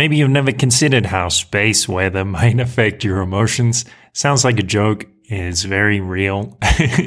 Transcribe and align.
Maybe 0.00 0.16
you've 0.16 0.30
never 0.30 0.50
considered 0.50 1.04
how 1.04 1.28
space 1.28 1.86
weather 1.86 2.24
might 2.38 2.58
affect 2.58 3.04
your 3.04 3.20
emotions. 3.20 3.84
Sounds 4.14 4.46
like 4.46 4.58
a 4.58 4.62
joke. 4.62 5.04
It's 5.24 5.64
very 5.64 6.00
real. 6.00 6.58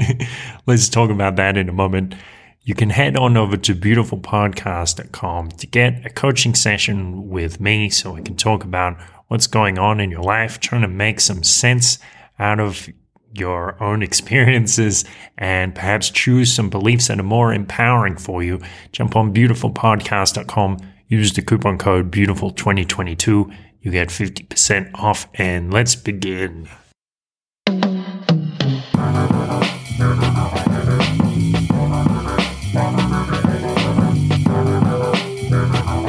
Let's 0.68 0.90
talk 0.90 1.10
about 1.10 1.38
that 1.38 1.58
in 1.58 1.70
a 1.70 1.74
moment. 1.74 2.14
You 2.62 2.76
can 2.76 2.92
head 2.92 3.18
on 3.18 3.36
over 3.36 3.58
to 3.58 3.74
beautifulpodcast.com 3.74 5.50
to 5.50 5.66
get 5.66 6.06
a 6.06 6.12
coaching 6.12 6.54
session 6.54 7.30
with 7.30 7.60
me 7.60 7.90
so 7.90 8.12
we 8.12 8.22
can 8.22 8.36
talk 8.36 8.64
about 8.64 9.02
what's 9.28 9.48
going 9.48 9.80
on 9.80 10.00
in 10.00 10.12
your 10.12 10.22
life, 10.22 10.60
trying 10.60 10.84
to 10.84 10.88
make 10.88 11.20
some 11.20 11.42
sense 11.42 11.98
out 12.38 12.60
of 12.60 12.88
your 13.34 13.82
own 13.82 14.04
experiences 14.04 15.04
and 15.40 15.74
perhaps 15.74 16.12
choose 16.12 16.54
some 16.54 16.70
beliefs 16.70 17.08
that 17.08 17.20
are 17.20 17.24
more 17.24 17.56
empowering 17.56 18.18
for 18.18 18.44
you. 18.44 18.62
Jump 18.92 19.16
on 19.16 19.34
beautifulpodcast.com 19.34 20.93
Use 21.14 21.32
the 21.32 21.44
coupon 21.44 21.78
code 21.78 22.10
BEAUTIFUL2022. 22.10 23.56
You 23.82 23.92
get 23.92 24.08
50% 24.08 24.96
off, 24.96 25.28
and 25.36 25.72
let's 25.72 25.96
begin. 25.96 26.68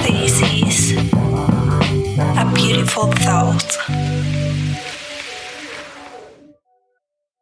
This 0.07 0.41
is 0.41 0.97
a 2.41 2.53
beautiful 2.55 3.13
thought. 3.13 3.77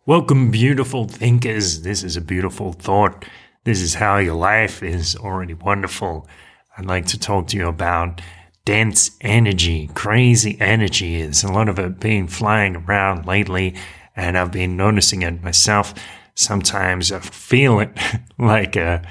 Welcome, 0.05 0.50
beautiful 0.50 1.06
thinkers. 1.06 1.83
This 1.83 2.02
is 2.02 2.16
a 2.16 2.20
beautiful 2.20 2.72
thought. 2.72 3.24
This 3.62 3.80
is 3.80 3.94
how 3.94 4.19
your 4.19 4.34
life 4.34 4.83
is 4.83 5.14
already 5.14 5.55
wonderful. 5.55 6.27
I'd 6.76 6.86
like 6.86 7.06
to 7.06 7.18
talk 7.18 7.48
to 7.48 7.56
you 7.56 7.68
about 7.68 8.20
dense 8.64 9.10
energy, 9.20 9.88
crazy 9.94 10.56
energy. 10.60 11.22
There's 11.22 11.44
a 11.44 11.52
lot 11.52 11.68
of 11.68 11.78
it 11.78 12.00
being 12.00 12.28
flying 12.28 12.76
around 12.76 13.26
lately, 13.26 13.74
and 14.16 14.38
I've 14.38 14.52
been 14.52 14.77
noticing 14.77 15.22
it 15.22 15.42
myself. 15.42 15.94
Sometimes 16.34 17.12
I 17.12 17.20
feel 17.20 17.80
it 17.80 17.91
like 18.38 18.77
a 18.77 19.02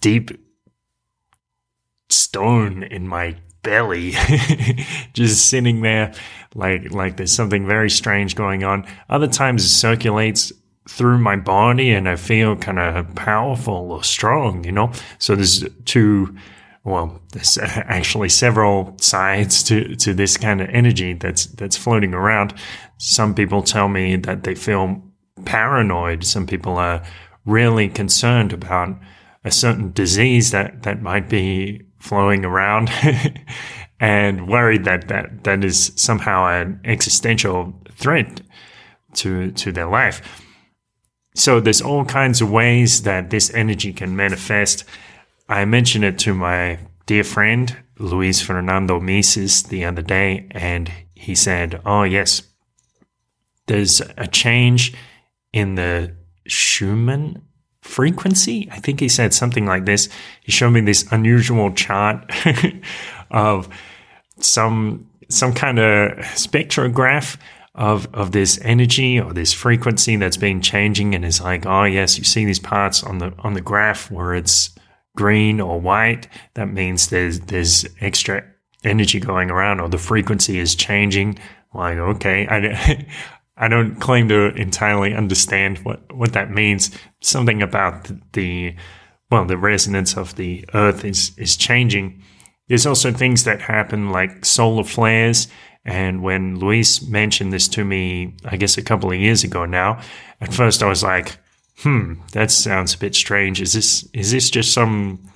deep 0.00 0.30
stone 2.08 2.82
in 2.82 3.08
my 3.08 3.36
belly, 3.62 4.12
just 5.12 5.46
sitting 5.46 5.82
there, 5.82 6.14
like 6.54 6.92
like 6.92 7.16
there's 7.16 7.32
something 7.32 7.66
very 7.66 7.90
strange 7.90 8.36
going 8.36 8.64
on. 8.64 8.86
Other 9.08 9.28
times 9.28 9.64
it 9.64 9.68
circulates 9.68 10.52
through 10.88 11.18
my 11.18 11.36
body, 11.36 11.90
and 11.90 12.08
I 12.08 12.16
feel 12.16 12.56
kind 12.56 12.78
of 12.78 13.14
powerful 13.14 13.92
or 13.92 14.02
strong. 14.02 14.64
You 14.64 14.72
know, 14.72 14.92
so 15.18 15.36
there's 15.36 15.64
two 15.84 16.34
well, 16.84 17.20
there's 17.32 17.58
actually 17.62 18.28
several 18.28 18.96
sides 18.98 19.62
to, 19.64 19.94
to 19.96 20.14
this 20.14 20.36
kind 20.36 20.60
of 20.60 20.68
energy 20.70 21.14
that's 21.14 21.46
that's 21.46 21.76
floating 21.76 22.14
around. 22.14 22.54
Some 22.98 23.34
people 23.34 23.62
tell 23.62 23.88
me 23.88 24.16
that 24.16 24.44
they 24.44 24.54
feel 24.54 25.02
paranoid. 25.44 26.24
Some 26.24 26.46
people 26.46 26.76
are 26.76 27.02
really 27.44 27.88
concerned 27.88 28.52
about 28.52 28.96
a 29.44 29.50
certain 29.50 29.92
disease 29.92 30.50
that, 30.50 30.82
that 30.82 31.00
might 31.00 31.28
be 31.28 31.82
flowing 31.98 32.44
around 32.44 32.90
and 34.00 34.48
worried 34.48 34.84
that, 34.84 35.08
that 35.08 35.44
that 35.44 35.64
is 35.64 35.92
somehow 35.96 36.46
an 36.46 36.80
existential 36.84 37.74
threat 37.92 38.40
to 39.14 39.50
to 39.52 39.72
their 39.72 39.86
life. 39.86 40.22
So 41.34 41.60
there's 41.60 41.80
all 41.80 42.04
kinds 42.04 42.40
of 42.40 42.50
ways 42.50 43.02
that 43.02 43.30
this 43.30 43.52
energy 43.54 43.92
can 43.92 44.16
manifest 44.16 44.84
I 45.50 45.64
mentioned 45.64 46.04
it 46.04 46.16
to 46.20 46.32
my 46.32 46.78
dear 47.06 47.24
friend 47.24 47.76
Luis 47.98 48.40
Fernando 48.40 49.00
Mises 49.00 49.64
the 49.64 49.84
other 49.84 50.00
day, 50.00 50.46
and 50.52 50.92
he 51.16 51.34
said, 51.34 51.80
"Oh 51.84 52.04
yes, 52.04 52.42
there's 53.66 54.00
a 54.16 54.28
change 54.28 54.94
in 55.52 55.74
the 55.74 56.14
Schumann 56.46 57.42
frequency." 57.82 58.68
I 58.70 58.78
think 58.78 59.00
he 59.00 59.08
said 59.08 59.34
something 59.34 59.66
like 59.66 59.86
this. 59.86 60.08
He 60.40 60.52
showed 60.52 60.70
me 60.70 60.82
this 60.82 61.04
unusual 61.10 61.72
chart 61.72 62.30
of 63.32 63.68
some 64.38 65.10
some 65.28 65.52
kind 65.52 65.80
of 65.80 66.12
spectrograph 66.36 67.36
of 67.74 68.12
of 68.14 68.32
this 68.32 68.58
energy 68.62 69.20
or 69.20 69.32
this 69.32 69.52
frequency 69.52 70.16
that's 70.16 70.36
been 70.36 70.60
changing 70.60 71.14
and 71.14 71.24
is 71.24 71.40
like 71.40 71.64
oh 71.66 71.84
yes 71.84 72.18
you 72.18 72.24
see 72.24 72.44
these 72.44 72.58
parts 72.58 73.02
on 73.04 73.18
the 73.18 73.32
on 73.38 73.54
the 73.54 73.60
graph 73.60 74.10
where 74.10 74.34
it's 74.34 74.70
green 75.16 75.60
or 75.60 75.80
white, 75.80 76.28
that 76.54 76.72
means 76.72 77.08
there's 77.08 77.40
there's 77.40 77.86
extra 78.00 78.42
energy 78.84 79.20
going 79.20 79.50
around 79.50 79.80
or 79.80 79.88
the 79.88 79.98
frequency 79.98 80.58
is 80.58 80.74
changing. 80.74 81.38
Like, 81.74 81.98
okay, 81.98 82.46
I, 82.48 83.06
I 83.56 83.68
don't 83.68 83.96
claim 83.96 84.28
to 84.28 84.54
entirely 84.54 85.14
understand 85.14 85.78
what, 85.78 86.12
what 86.14 86.32
that 86.32 86.50
means. 86.50 86.90
Something 87.20 87.62
about 87.62 88.10
the, 88.32 88.74
well, 89.30 89.44
the 89.44 89.58
resonance 89.58 90.16
of 90.16 90.36
the 90.36 90.64
earth 90.72 91.04
is, 91.04 91.32
is 91.36 91.56
changing. 91.56 92.22
There's 92.68 92.86
also 92.86 93.12
things 93.12 93.44
that 93.44 93.60
happen 93.60 94.10
like 94.10 94.44
solar 94.44 94.84
flares. 94.84 95.48
And 95.84 96.22
when 96.22 96.58
Luis 96.58 97.02
mentioned 97.02 97.52
this 97.52 97.68
to 97.68 97.84
me, 97.84 98.34
I 98.44 98.56
guess 98.56 98.76
a 98.76 98.82
couple 98.82 99.10
of 99.10 99.18
years 99.18 99.44
ago 99.44 99.64
now, 99.64 100.00
at 100.40 100.52
first 100.52 100.82
I 100.82 100.88
was 100.88 101.02
like, 101.02 101.38
hmm, 101.78 102.14
that 102.32 102.50
sounds 102.50 102.94
a 102.94 102.98
bit 102.98 103.14
strange. 103.14 103.60
Is 103.60 103.72
this 103.72 104.08
is 104.12 104.30
this 104.30 104.50
just 104.50 104.72
some 104.72 105.30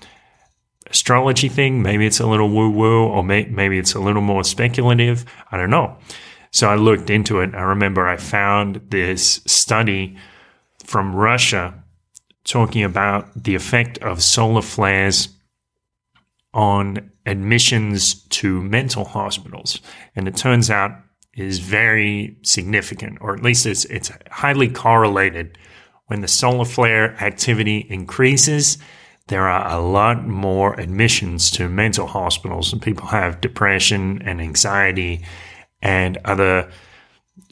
astrology 0.90 1.48
thing? 1.48 1.82
Maybe 1.82 2.06
it's 2.06 2.20
a 2.20 2.26
little 2.26 2.50
woo 2.50 2.70
woo, 2.70 3.04
or 3.04 3.24
may, 3.24 3.46
maybe 3.46 3.78
it's 3.78 3.94
a 3.94 4.00
little 4.00 4.22
more 4.22 4.44
speculative. 4.44 5.24
I 5.50 5.56
don't 5.56 5.70
know. 5.70 5.96
So 6.50 6.68
I 6.68 6.76
looked 6.76 7.10
into 7.10 7.40
it. 7.40 7.54
I 7.54 7.62
remember 7.62 8.06
I 8.06 8.16
found 8.16 8.80
this 8.90 9.40
study 9.46 10.16
from 10.84 11.16
Russia 11.16 11.82
talking 12.44 12.84
about 12.84 13.42
the 13.42 13.54
effect 13.54 13.98
of 13.98 14.22
solar 14.22 14.62
flares 14.62 15.30
on 16.52 17.10
admissions 17.26 18.14
to 18.28 18.62
mental 18.62 19.04
hospitals. 19.04 19.80
And 20.14 20.28
it 20.28 20.36
turns 20.36 20.70
out 20.70 20.92
is 21.34 21.58
very 21.58 22.36
significant, 22.42 23.18
or 23.20 23.34
at 23.34 23.42
least 23.42 23.66
it's, 23.66 23.84
it's 23.86 24.10
highly 24.30 24.68
correlated 24.68 25.58
when 26.06 26.20
the 26.20 26.28
solar 26.28 26.64
flare 26.64 27.16
activity 27.22 27.86
increases, 27.88 28.78
there 29.28 29.48
are 29.48 29.66
a 29.72 29.80
lot 29.80 30.26
more 30.26 30.78
admissions 30.78 31.50
to 31.52 31.68
mental 31.68 32.06
hospitals, 32.06 32.72
and 32.72 32.82
people 32.82 33.06
have 33.06 33.40
depression 33.40 34.20
and 34.22 34.40
anxiety 34.40 35.24
and 35.80 36.18
other 36.24 36.70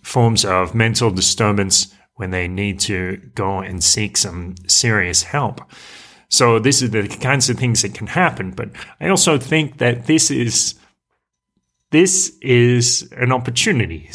forms 0.02 0.44
of 0.44 0.74
mental 0.74 1.10
disturbance 1.10 1.94
when 2.16 2.30
they 2.30 2.46
need 2.46 2.78
to 2.78 3.16
go 3.34 3.60
and 3.60 3.82
seek 3.82 4.16
some 4.16 4.54
serious 4.66 5.22
help. 5.22 5.62
So, 6.32 6.58
this 6.58 6.80
is 6.80 6.90
the 6.90 7.06
kinds 7.06 7.50
of 7.50 7.58
things 7.58 7.82
that 7.82 7.92
can 7.92 8.06
happen. 8.06 8.52
But 8.52 8.70
I 8.98 9.08
also 9.08 9.36
think 9.36 9.76
that 9.78 10.06
this 10.06 10.30
is 10.30 10.76
this 11.90 12.38
is 12.40 13.12
an 13.18 13.32
opportunity. 13.32 14.08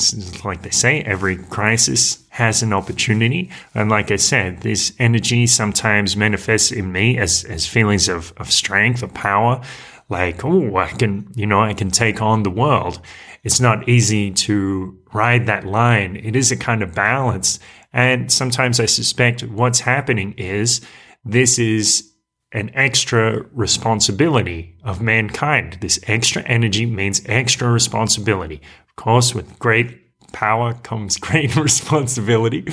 Like 0.44 0.64
they 0.64 0.72
say, 0.72 1.04
every 1.04 1.38
crisis 1.38 2.26
has 2.30 2.64
an 2.64 2.74
opportunity. 2.74 3.52
And 3.76 3.92
like 3.92 4.10
I 4.10 4.16
said, 4.16 4.62
this 4.62 4.94
energy 4.98 5.46
sometimes 5.46 6.18
manifests 6.18 6.72
in 6.72 6.92
me 6.92 7.20
as, 7.20 7.44
as 7.44 7.68
feelings 7.68 8.10
of, 8.10 8.34
of 8.38 8.52
strength, 8.52 9.04
of 9.04 9.14
power. 9.14 9.62
Like, 10.10 10.44
oh, 10.44 10.76
I 10.78 10.88
can, 10.88 11.32
you 11.36 11.46
know, 11.46 11.62
I 11.62 11.76
can 11.76 11.92
take 11.92 12.20
on 12.20 12.42
the 12.42 12.50
world. 12.50 13.00
It's 13.44 13.60
not 13.60 13.88
easy 13.88 14.32
to 14.32 14.98
ride 15.14 15.46
that 15.46 15.68
line. 15.68 16.16
It 16.16 16.36
is 16.36 16.52
a 16.52 16.58
kind 16.58 16.82
of 16.82 16.96
balance. 16.96 17.60
And 17.94 18.32
sometimes 18.32 18.80
I 18.80 18.88
suspect 18.88 19.44
what's 19.44 19.82
happening 19.82 20.34
is 20.34 20.82
this 21.28 21.60
is 21.60 22.14
an 22.54 22.72
extra 22.74 23.46
responsibility 23.52 24.76
of 24.84 25.02
mankind. 25.02 25.78
This 25.82 26.00
extra 26.08 26.42
energy 26.44 26.86
means 26.86 27.22
extra 27.26 27.70
responsibility. 27.70 28.62
Of 28.90 28.96
course, 28.96 29.36
with 29.36 29.60
great 29.60 30.00
power 30.32 30.74
comes 30.74 31.18
great 31.28 31.56
responsibility. 31.56 32.66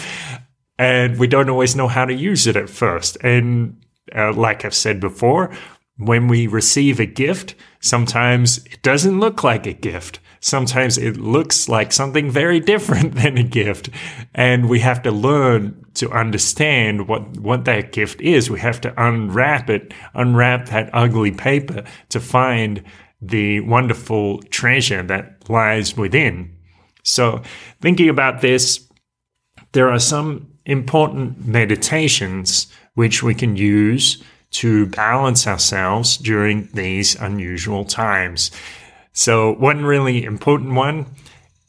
And 0.78 1.18
we 1.18 1.26
don't 1.26 1.50
always 1.50 1.76
know 1.76 1.88
how 1.88 2.04
to 2.04 2.14
use 2.14 2.46
it 2.46 2.56
at 2.56 2.70
first. 2.70 3.16
And 3.22 3.84
uh, 4.14 4.32
like 4.32 4.64
I've 4.64 4.74
said 4.74 5.00
before, 5.00 5.54
when 5.96 6.28
we 6.28 6.46
receive 6.46 6.98
a 6.98 7.06
gift, 7.06 7.54
sometimes 7.80 8.58
it 8.66 8.82
doesn't 8.82 9.20
look 9.20 9.44
like 9.44 9.66
a 9.66 9.72
gift 9.72 10.18
sometimes 10.44 10.98
it 10.98 11.16
looks 11.16 11.70
like 11.70 11.90
something 11.90 12.30
very 12.30 12.60
different 12.60 13.14
than 13.22 13.38
a 13.38 13.42
gift. 13.42 13.88
And 14.34 14.68
we 14.68 14.80
have 14.80 15.02
to 15.02 15.10
learn 15.10 15.84
to 15.94 16.10
understand 16.10 17.08
what, 17.08 17.38
what 17.38 17.64
that 17.64 17.92
gift 17.92 18.20
is. 18.20 18.50
We 18.50 18.60
have 18.60 18.80
to 18.82 18.92
unwrap 19.02 19.70
it, 19.70 19.94
unwrap 20.12 20.66
that 20.66 20.90
ugly 20.92 21.32
paper 21.32 21.84
to 22.10 22.20
find 22.20 22.82
the 23.22 23.60
wonderful 23.60 24.42
treasure 24.42 25.02
that 25.04 25.48
lies 25.48 25.96
within. 25.96 26.54
So 27.02 27.40
thinking 27.80 28.10
about 28.10 28.42
this, 28.42 28.86
there 29.72 29.90
are 29.90 29.98
some 29.98 30.52
important 30.66 31.46
meditations 31.46 32.66
which 32.94 33.22
we 33.22 33.34
can 33.34 33.56
use 33.56 34.22
to 34.50 34.86
balance 34.86 35.46
ourselves 35.46 36.18
during 36.18 36.68
these 36.74 37.16
unusual 37.16 37.84
times. 37.84 38.50
So, 39.14 39.52
one 39.52 39.84
really 39.84 40.24
important 40.24 40.74
one 40.74 41.06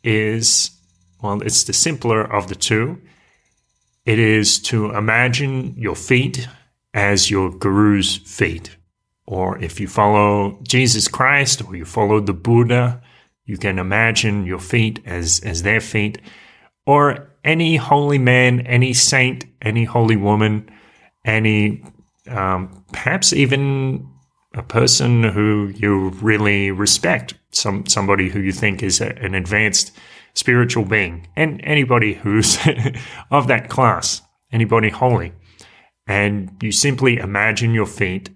is 0.04 0.72
well, 1.22 1.42
it's 1.42 1.64
the 1.64 1.74
simpler 1.74 2.22
of 2.22 2.48
the 2.50 2.56
two. 2.56 3.02
It 4.06 4.20
is 4.20 4.60
to 4.64 4.92
imagine 4.92 5.76
your 5.78 5.96
feet 5.96 6.48
as 6.94 7.30
your 7.30 7.52
guru's 7.52 8.18
feet. 8.18 8.76
Or 9.28 9.58
if 9.60 9.80
you 9.80 9.88
follow 9.88 10.60
Jesus 10.64 11.08
Christ 11.08 11.64
or 11.66 11.76
you 11.76 11.86
follow 11.86 12.20
the 12.20 12.34
Buddha, 12.34 13.02
you 13.46 13.58
can 13.58 13.80
imagine 13.80 14.46
your 14.46 14.60
feet 14.60 15.00
as, 15.06 15.40
as 15.40 15.64
their 15.64 15.82
feet. 15.82 16.20
Or 16.86 17.32
any 17.44 17.76
holy 17.76 18.20
man, 18.20 18.62
any 18.62 18.94
saint, 18.94 19.46
any 19.62 19.84
holy 19.84 20.16
woman, 20.16 20.70
any 21.24 21.84
um, 22.28 22.84
perhaps 22.92 23.34
even 23.34 24.08
a 24.56 24.64
person 24.64 25.24
who 25.24 25.72
you 25.76 26.10
really 26.22 26.72
respect, 26.72 27.36
some 27.52 27.86
somebody 27.86 28.30
who 28.30 28.40
you 28.40 28.52
think 28.52 28.82
is 28.82 29.02
a, 29.02 29.16
an 29.20 29.36
advanced 29.36 29.92
spiritual 30.34 30.86
being, 30.86 31.28
and 31.36 31.62
anybody 31.64 32.14
who's 32.14 32.58
of 33.32 33.48
that 33.48 33.70
class, 33.70 34.22
anybody 34.52 34.90
holy. 34.90 35.34
And 36.08 36.52
you 36.62 36.72
simply 36.72 37.18
imagine 37.18 37.74
your 37.74 37.86
feet 37.86 38.30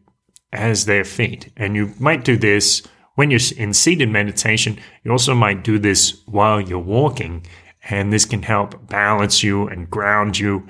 as 0.52 0.86
their 0.86 1.04
feet. 1.04 1.52
And 1.56 1.76
you 1.76 1.94
might 2.00 2.24
do 2.26 2.38
this 2.38 2.82
when 3.16 3.30
you're 3.30 3.40
in 3.58 3.74
seated 3.74 4.10
meditation. 4.10 4.80
You 5.04 5.12
also 5.12 5.36
might 5.36 5.64
do 5.64 5.78
this 5.78 6.22
while 6.26 6.60
you're 6.60 6.80
walking, 6.80 7.46
and 7.90 8.12
this 8.12 8.26
can 8.26 8.44
help 8.44 8.88
balance 8.88 9.44
you 9.44 9.68
and 9.68 9.90
ground 9.90 10.40
you. 10.40 10.68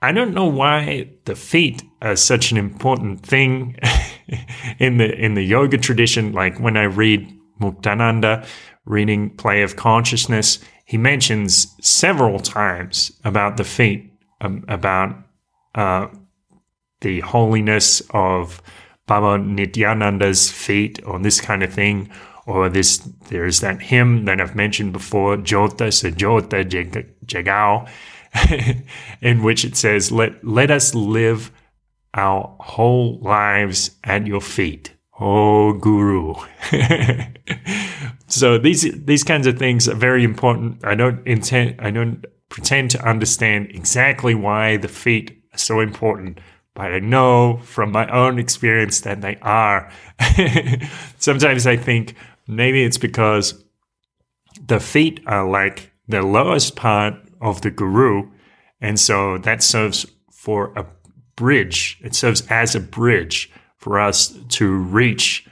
I 0.00 0.12
don't 0.12 0.34
know 0.34 0.46
why 0.46 1.10
the 1.24 1.34
feet 1.34 1.82
are 2.00 2.16
such 2.16 2.52
an 2.52 2.56
important 2.56 3.24
thing 3.24 3.76
in 4.78 4.98
the 4.98 5.14
in 5.14 5.34
the 5.34 5.42
yoga 5.42 5.78
tradition. 5.78 6.32
Like 6.32 6.58
when 6.58 6.76
I 6.76 6.84
read 6.84 7.32
Muktananda 7.60 8.46
reading 8.84 9.30
Play 9.30 9.62
of 9.62 9.76
Consciousness, 9.76 10.58
he 10.84 10.96
mentions 10.96 11.74
several 11.80 12.38
times 12.38 13.12
about 13.24 13.56
the 13.56 13.64
feet, 13.64 14.12
um, 14.40 14.64
about 14.68 15.16
uh, 15.74 16.08
the 17.00 17.20
holiness 17.20 18.02
of 18.10 18.62
Baba 19.06 19.42
Nityananda's 19.42 20.50
feet, 20.50 21.00
or 21.04 21.18
this 21.18 21.40
kind 21.40 21.62
of 21.62 21.72
thing, 21.72 22.10
or 22.46 22.68
this. 22.68 22.98
There's 23.28 23.60
that 23.60 23.82
hymn 23.82 24.24
that 24.26 24.40
I've 24.40 24.56
mentioned 24.56 24.92
before, 24.92 25.36
Jyota 25.36 25.92
se 25.92 26.12
Jyota 26.12 26.64
Jagao, 27.26 27.88
in 29.20 29.42
which 29.42 29.64
it 29.64 29.76
says, 29.76 30.12
"Let 30.12 30.44
let 30.44 30.70
us 30.70 30.94
live 30.94 31.50
our 32.14 32.56
whole 32.60 33.18
lives 33.20 33.92
at 34.04 34.26
your 34.26 34.40
feet." 34.40 34.94
Oh, 35.20 35.72
guru. 35.72 36.34
so 38.28 38.56
these 38.56 38.82
these 39.04 39.24
kinds 39.24 39.46
of 39.46 39.58
things 39.58 39.88
are 39.88 39.94
very 39.94 40.22
important. 40.22 40.84
I 40.84 40.94
don't 40.94 41.26
intend 41.26 41.80
I 41.80 41.90
don't 41.90 42.24
pretend 42.48 42.90
to 42.92 43.08
understand 43.08 43.70
exactly 43.70 44.34
why 44.34 44.76
the 44.76 44.88
feet 44.88 45.42
are 45.52 45.58
so 45.58 45.80
important, 45.80 46.38
but 46.74 46.92
I 46.92 47.00
know 47.00 47.58
from 47.64 47.90
my 47.90 48.08
own 48.08 48.38
experience 48.38 49.00
that 49.00 49.20
they 49.20 49.36
are. 49.42 49.90
Sometimes 51.18 51.66
I 51.66 51.76
think 51.76 52.14
maybe 52.46 52.84
it's 52.84 52.98
because 52.98 53.64
the 54.64 54.78
feet 54.80 55.20
are 55.26 55.48
like 55.48 55.90
the 56.06 56.22
lowest 56.22 56.76
part 56.76 57.14
of 57.40 57.60
the 57.62 57.70
guru, 57.70 58.30
and 58.80 59.00
so 59.00 59.38
that 59.38 59.64
serves 59.64 60.06
for 60.30 60.72
a 60.76 60.84
bridge. 61.38 61.98
It 62.02 62.16
serves 62.16 62.44
as 62.50 62.74
a 62.74 62.80
bridge 62.80 63.50
for 63.76 64.00
us 64.00 64.36
to 64.48 64.76
reach 64.76 65.46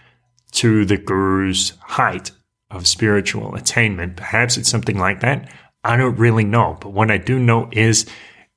to 0.50 0.84
the 0.84 0.96
guru's 0.96 1.74
height 1.80 2.32
of 2.70 2.88
spiritual 2.88 3.54
attainment. 3.54 4.16
Perhaps 4.16 4.56
it's 4.56 4.68
something 4.68 4.98
like 4.98 5.20
that. 5.20 5.48
I 5.84 5.96
don't 5.96 6.16
really 6.16 6.44
know. 6.44 6.76
But 6.80 6.92
what 6.92 7.12
I 7.12 7.18
do 7.18 7.38
know 7.38 7.68
is 7.70 8.04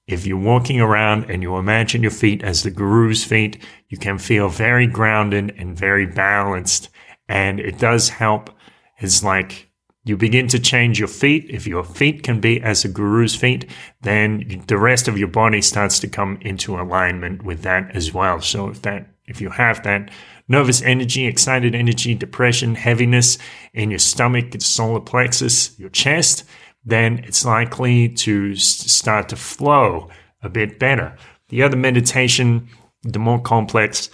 if 0.07 0.25
you're 0.25 0.39
walking 0.39 0.81
around 0.81 1.29
and 1.29 1.43
you 1.43 1.55
imagine 1.57 2.01
your 2.01 2.09
feet 2.09 2.43
as 2.43 2.63
the 2.63 2.71
guru's 2.71 3.23
feet, 3.23 3.63
you 3.89 3.97
can 3.99 4.17
feel 4.17 4.49
very 4.49 4.87
grounded 4.87 5.53
and 5.55 5.77
very 5.77 6.07
balanced. 6.07 6.89
And 7.27 7.59
it 7.59 7.77
does 7.77 8.09
help. 8.09 8.49
It's 8.97 9.23
like 9.23 9.69
you 10.09 10.17
begin 10.17 10.47
to 10.47 10.59
change 10.59 10.97
your 10.97 11.07
feet. 11.07 11.45
If 11.50 11.67
your 11.67 11.83
feet 11.83 12.23
can 12.23 12.39
be 12.39 12.59
as 12.61 12.83
a 12.83 12.89
guru's 12.89 13.35
feet, 13.35 13.69
then 14.01 14.63
the 14.65 14.79
rest 14.79 15.07
of 15.07 15.19
your 15.19 15.27
body 15.27 15.61
starts 15.61 16.00
to 16.00 16.07
come 16.07 16.39
into 16.41 16.81
alignment 16.81 17.44
with 17.44 17.61
that 17.61 17.95
as 17.95 18.11
well. 18.11 18.41
So 18.41 18.69
if 18.69 18.81
that 18.81 19.07
if 19.27 19.39
you 19.39 19.51
have 19.51 19.83
that 19.83 20.09
nervous 20.47 20.81
energy, 20.81 21.27
excited 21.27 21.75
energy, 21.75 22.15
depression, 22.15 22.73
heaviness 22.73 23.38
in 23.73 23.91
your 23.91 24.00
stomach, 24.00 24.56
it's 24.56 24.65
solar 24.65 25.00
plexus, 25.00 25.77
your 25.79 25.89
chest, 25.89 26.44
then 26.83 27.19
it's 27.19 27.45
likely 27.45 28.09
to 28.09 28.55
start 28.55 29.29
to 29.29 29.35
flow 29.35 30.09
a 30.41 30.50
bit 30.50 30.79
better. 30.79 31.15
The 31.50 31.62
other 31.62 31.77
meditation, 31.77 32.67
the 33.03 33.19
more 33.19 33.39
complex, 33.39 34.09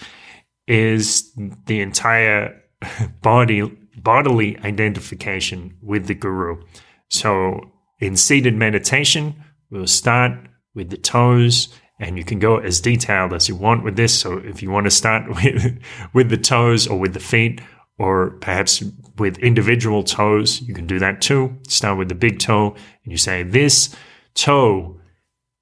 is 0.67 1.31
the 1.65 1.79
entire 1.79 2.61
body 3.21 3.71
bodily 3.97 4.57
identification 4.59 5.77
with 5.81 6.07
the 6.07 6.15
guru. 6.15 6.61
So 7.09 7.71
in 7.99 8.15
seated 8.15 8.55
meditation, 8.55 9.35
we'll 9.69 9.87
start 9.87 10.33
with 10.73 10.89
the 10.89 10.97
toes 10.97 11.69
and 11.99 12.17
you 12.17 12.25
can 12.25 12.39
go 12.39 12.57
as 12.57 12.81
detailed 12.81 13.33
as 13.33 13.47
you 13.47 13.55
want 13.55 13.83
with 13.83 13.95
this. 13.95 14.19
So 14.19 14.37
if 14.37 14.61
you 14.61 14.69
want 14.69 14.85
to 14.85 14.91
start 14.91 15.29
with, 15.43 15.79
with 16.13 16.29
the 16.29 16.37
toes 16.37 16.87
or 16.87 16.99
with 16.99 17.13
the 17.13 17.19
feet, 17.19 17.61
or 17.97 18.31
perhaps 18.41 18.83
with 19.17 19.37
individual 19.39 20.03
toes, 20.03 20.61
you 20.61 20.73
can 20.73 20.85
do 20.85 20.99
that 20.99 21.21
too. 21.21 21.57
Start 21.67 21.97
with 21.97 22.09
the 22.09 22.15
big 22.15 22.39
toe 22.39 22.75
and 23.03 23.11
you 23.11 23.17
say, 23.17 23.43
This 23.43 23.95
toe 24.33 24.99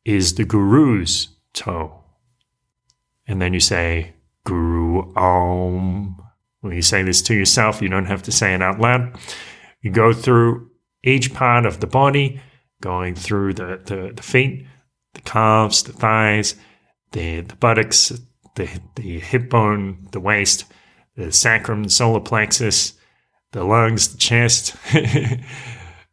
is 0.04 0.36
the 0.36 0.46
guru's 0.46 1.30
toe. 1.54 2.04
And 3.28 3.42
then 3.42 3.54
you 3.54 3.60
say, 3.60 4.16
Guru 4.46 5.14
Om. 5.16 6.23
When 6.64 6.74
you 6.74 6.82
say 6.82 7.04
this 7.04 7.22
to 7.24 7.34
yourself, 7.34 7.82
you 7.82 7.90
don't 7.90 8.06
have 8.06 8.24
to 8.24 8.32
say 8.32 8.54
it 8.54 8.62
out 8.62 8.80
loud. 8.80 9.18
You 9.82 9.92
go 9.92 10.14
through 10.14 10.72
each 11.04 11.34
part 11.34 11.66
of 11.66 11.82
the 11.82 11.88
body, 11.88 12.40
going 12.82 13.16
through 13.16 13.56
the, 13.56 13.82
the, 13.84 14.14
the 14.16 14.24
feet, 14.24 14.66
the 15.14 15.20
calves, 15.20 15.84
the 15.84 15.92
thighs, 15.92 16.56
the, 17.12 17.42
the 17.42 17.56
buttocks, 17.58 18.14
the, 18.56 18.70
the 18.96 19.20
hip 19.20 19.50
bone, 19.50 20.08
the 20.14 20.22
waist, 20.22 20.64
the 21.18 21.34
sacrum, 21.34 21.84
the 21.84 21.90
solar 21.90 22.22
plexus, 22.22 22.94
the 23.52 23.66
lungs, 23.66 24.14
the 24.14 24.18
chest, 24.18 24.74
the, 24.94 25.42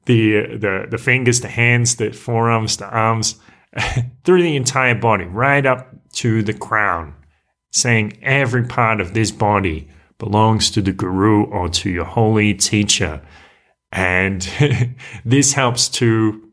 the, 0.06 0.88
the 0.90 0.98
fingers, 0.98 1.42
the 1.42 1.48
hands, 1.48 1.94
the 1.94 2.10
forearms, 2.10 2.76
the 2.76 2.88
arms, 2.88 3.38
through 4.24 4.42
the 4.42 4.56
entire 4.56 4.96
body, 4.96 5.26
right 5.26 5.64
up 5.64 5.94
to 6.14 6.42
the 6.42 6.54
crown, 6.54 7.14
saying 7.70 8.18
every 8.20 8.64
part 8.64 9.00
of 9.00 9.14
this 9.14 9.30
body 9.30 9.88
belongs 10.20 10.70
to 10.70 10.80
the 10.80 10.92
guru 10.92 11.44
or 11.46 11.68
to 11.68 11.90
your 11.90 12.04
holy 12.04 12.54
teacher. 12.54 13.20
And 13.90 14.48
this 15.24 15.54
helps 15.54 15.88
to 15.88 16.46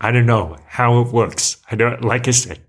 I 0.00 0.12
don't 0.12 0.26
know 0.26 0.58
how 0.66 1.00
it 1.00 1.08
works. 1.08 1.56
I 1.70 1.74
don't, 1.74 2.04
like 2.04 2.28
I 2.28 2.32
said, 2.32 2.60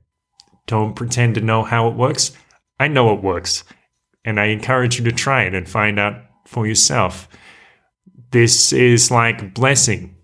don't 0.66 0.96
pretend 0.96 1.36
to 1.36 1.42
know 1.42 1.64
how 1.64 1.90
it 1.90 1.96
works. 1.96 2.32
I 2.80 2.88
know 2.88 3.14
it 3.14 3.22
works. 3.22 3.64
And 4.24 4.40
I 4.40 4.46
encourage 4.46 4.98
you 4.98 5.06
to 5.06 5.12
try 5.12 5.44
it 5.44 5.54
and 5.54 5.68
find 5.68 6.00
out 6.00 6.16
for 6.46 6.66
yourself. 6.66 7.28
This 8.32 8.72
is 8.72 9.12
like 9.12 9.54
blessing 9.54 10.16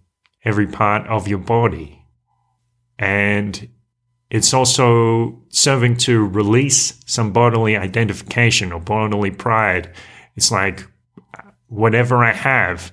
every 0.45 0.67
part 0.67 1.05
of 1.07 1.27
your 1.27 1.39
body. 1.39 2.05
And 2.97 3.69
it's 4.33 4.51
also 4.51 5.39
serving 5.49 5.95
to 5.97 6.25
release 6.25 6.99
some 7.05 7.31
bodily 7.31 7.77
identification 7.77 8.71
or 8.71 8.79
bodily 8.79 9.29
pride. 9.29 9.93
It's 10.35 10.51
like 10.51 10.87
whatever 11.67 12.23
I 12.23 12.33
have, 12.33 12.91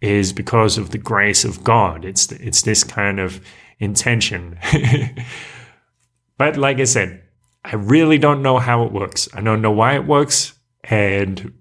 is 0.00 0.32
because 0.32 0.78
of 0.78 0.90
the 0.90 0.96
grace 0.98 1.44
of 1.44 1.62
God. 1.62 2.06
It's 2.06 2.32
it's 2.32 2.62
this 2.62 2.82
kind 2.82 3.20
of 3.20 3.42
intention. 3.78 4.58
but 6.38 6.56
like 6.56 6.80
I 6.80 6.84
said, 6.84 7.24
I 7.62 7.74
really 7.74 8.16
don't 8.16 8.40
know 8.40 8.58
how 8.58 8.84
it 8.84 8.92
works. 8.92 9.28
I 9.34 9.42
don't 9.42 9.60
know 9.60 9.70
why 9.70 9.96
it 9.96 10.06
works, 10.06 10.54
and 10.84 11.52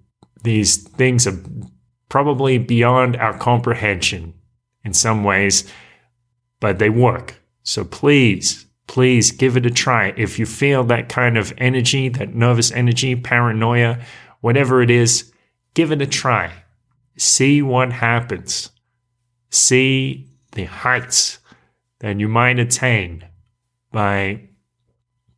these 0.44 0.78
things 0.78 1.28
are 1.28 1.38
probably 2.08 2.58
beyond 2.58 3.18
our 3.18 3.38
comprehension 3.38 4.34
in 4.86 4.94
some 4.94 5.26
ways, 5.26 5.70
but 6.62 6.80
they 6.80 6.90
work. 6.90 7.36
So 7.64 7.84
please, 7.84 8.66
please 8.90 9.32
give 9.32 9.56
it 9.56 9.66
a 9.66 9.72
try. 9.72 10.14
If 10.18 10.38
you 10.38 10.46
feel 10.46 10.84
that 10.84 11.08
kind 11.08 11.38
of 11.38 11.54
energy, 11.58 12.10
that 12.10 12.36
nervous 12.36 12.74
energy, 12.74 13.16
paranoia, 13.16 14.00
whatever 14.42 14.82
it 14.82 14.92
is, 14.92 15.32
give 15.74 15.94
it 15.94 16.02
a 16.02 16.08
try 16.08 16.52
see 17.20 17.62
what 17.62 17.92
happens. 17.92 18.72
See 19.50 20.28
the 20.54 20.66
heights 20.66 21.40
that 22.00 22.20
you 22.20 22.28
might 22.28 22.60
attain 22.60 23.26
by 23.92 24.50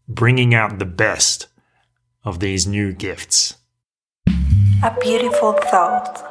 bringing 0.07 0.53
out 0.53 0.79
the 0.79 0.85
best 0.85 1.47
of 2.23 2.39
these 2.39 2.67
new 2.67 2.93
gifts. 2.93 3.55
A 4.83 4.95
beautiful 5.01 5.53
thought. 5.53 6.27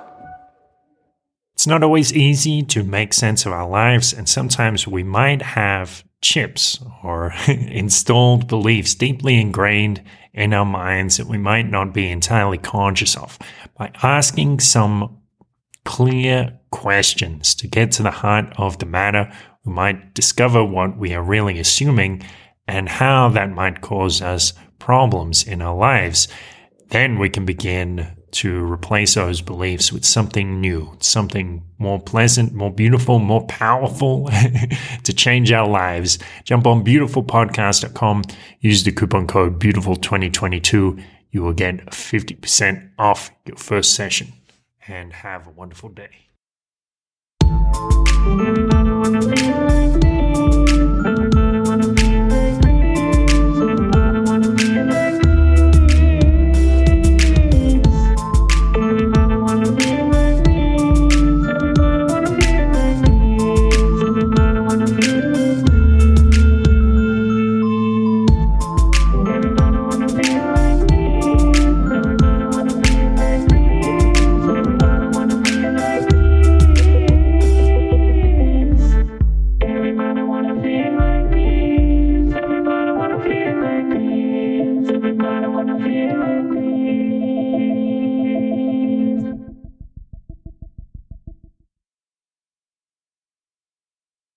It's 1.54 1.66
not 1.66 1.82
always 1.82 2.12
easy 2.12 2.62
to 2.64 2.82
make 2.82 3.12
sense 3.12 3.44
of 3.44 3.52
our 3.52 3.68
lives, 3.68 4.12
and 4.12 4.28
sometimes 4.28 4.86
we 4.86 5.02
might 5.02 5.42
have 5.42 6.04
chips 6.22 6.78
or 7.02 7.32
installed 7.48 8.48
beliefs 8.48 8.94
deeply 8.94 9.40
ingrained 9.40 10.02
in 10.32 10.54
our 10.54 10.64
minds 10.64 11.16
that 11.16 11.26
we 11.26 11.38
might 11.38 11.68
not 11.68 11.92
be 11.92 12.08
entirely 12.08 12.58
conscious 12.58 13.16
of. 13.16 13.38
By 13.76 13.90
asking 14.02 14.60
some 14.60 15.18
clear 15.84 16.58
questions 16.70 17.54
to 17.56 17.66
get 17.66 17.92
to 17.92 18.02
the 18.02 18.10
heart 18.10 18.52
of 18.56 18.78
the 18.78 18.86
matter, 18.86 19.32
we 19.64 19.72
might 19.72 20.14
discover 20.14 20.64
what 20.64 20.96
we 20.96 21.14
are 21.14 21.22
really 21.22 21.58
assuming 21.58 22.22
and 22.66 22.88
how 22.88 23.28
that 23.30 23.50
might 23.50 23.80
cause 23.80 24.22
us 24.22 24.52
problems 24.78 25.46
in 25.46 25.60
our 25.60 25.74
lives. 25.74 26.28
Then 26.88 27.18
we 27.18 27.28
can 27.28 27.44
begin 27.44 28.16
to 28.32 28.64
replace 28.70 29.14
those 29.14 29.40
beliefs 29.40 29.92
with 29.92 30.04
something 30.04 30.60
new, 30.60 30.96
something 31.00 31.62
more 31.78 32.00
pleasant, 32.00 32.52
more 32.52 32.70
beautiful, 32.70 33.18
more 33.18 33.46
powerful 33.46 34.30
to 35.04 35.12
change 35.12 35.50
our 35.52 35.68
lives. 35.68 36.18
Jump 36.44 36.66
on 36.66 36.84
beautifulpodcast.com, 36.84 38.24
use 38.60 38.84
the 38.84 38.92
coupon 38.92 39.26
code 39.26 39.58
beautiful2022. 39.60 41.02
You 41.32 41.42
will 41.42 41.52
get 41.52 41.86
50% 41.86 42.90
off 42.98 43.30
your 43.46 43.56
first 43.56 43.94
session 43.94 44.32
and 44.86 45.12
have 45.12 45.46
a 45.46 45.50
wonderful 45.50 45.88
day. 45.90 46.10